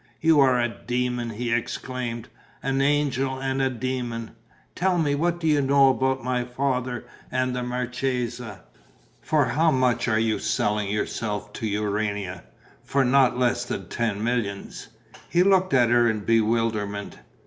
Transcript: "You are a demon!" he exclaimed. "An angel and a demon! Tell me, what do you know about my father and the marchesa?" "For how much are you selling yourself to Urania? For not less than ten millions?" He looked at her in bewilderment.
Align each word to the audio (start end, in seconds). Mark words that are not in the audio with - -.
"You 0.19 0.39
are 0.39 0.59
a 0.59 0.67
demon!" 0.87 1.29
he 1.29 1.51
exclaimed. 1.53 2.27
"An 2.63 2.81
angel 2.81 3.37
and 3.39 3.61
a 3.61 3.69
demon! 3.69 4.31
Tell 4.73 4.97
me, 4.97 5.13
what 5.13 5.39
do 5.39 5.45
you 5.45 5.61
know 5.61 5.89
about 5.89 6.23
my 6.23 6.43
father 6.43 7.05
and 7.31 7.55
the 7.55 7.61
marchesa?" 7.61 8.61
"For 9.21 9.45
how 9.45 9.69
much 9.69 10.07
are 10.07 10.17
you 10.17 10.39
selling 10.39 10.89
yourself 10.89 11.53
to 11.53 11.67
Urania? 11.67 12.45
For 12.83 13.05
not 13.05 13.37
less 13.37 13.63
than 13.63 13.89
ten 13.89 14.23
millions?" 14.23 14.87
He 15.29 15.43
looked 15.43 15.71
at 15.71 15.91
her 15.91 16.09
in 16.09 16.21
bewilderment. 16.21 17.19